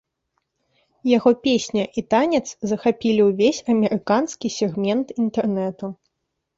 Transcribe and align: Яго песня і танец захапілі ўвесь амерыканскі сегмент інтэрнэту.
Яго 1.17 1.33
песня 1.47 1.83
і 2.01 2.05
танец 2.15 2.41
захапілі 2.73 3.21
ўвесь 3.31 3.63
амерыканскі 3.77 4.47
сегмент 4.61 5.07
інтэрнэту. 5.21 5.97